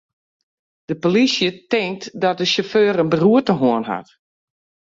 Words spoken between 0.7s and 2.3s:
De polysje tinkt